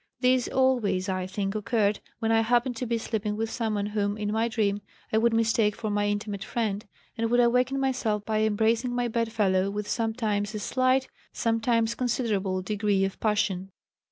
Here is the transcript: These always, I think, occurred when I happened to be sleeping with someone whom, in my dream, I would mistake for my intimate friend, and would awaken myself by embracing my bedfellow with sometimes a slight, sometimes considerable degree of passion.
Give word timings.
These 0.19 0.47
always, 0.47 1.07
I 1.09 1.27
think, 1.27 1.53
occurred 1.53 1.99
when 2.17 2.31
I 2.31 2.41
happened 2.41 2.75
to 2.77 2.87
be 2.87 2.97
sleeping 2.97 3.37
with 3.37 3.51
someone 3.51 3.85
whom, 3.85 4.17
in 4.17 4.31
my 4.31 4.47
dream, 4.47 4.81
I 5.13 5.19
would 5.19 5.31
mistake 5.31 5.75
for 5.75 5.91
my 5.91 6.07
intimate 6.07 6.43
friend, 6.43 6.83
and 7.19 7.29
would 7.29 7.39
awaken 7.39 7.79
myself 7.79 8.25
by 8.25 8.39
embracing 8.39 8.95
my 8.95 9.07
bedfellow 9.07 9.69
with 9.69 9.87
sometimes 9.87 10.55
a 10.55 10.59
slight, 10.59 11.07
sometimes 11.33 11.93
considerable 11.93 12.63
degree 12.63 13.05
of 13.05 13.19
passion. 13.19 13.69